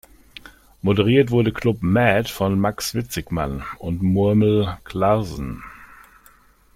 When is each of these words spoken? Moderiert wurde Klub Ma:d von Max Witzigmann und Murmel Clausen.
Moderiert 0.81 1.29
wurde 1.29 1.51
Klub 1.53 1.83
Ma:d 1.83 2.27
von 2.27 2.59
Max 2.59 2.95
Witzigmann 2.95 3.63
und 3.77 4.01
Murmel 4.01 4.79
Clausen. 4.83 5.63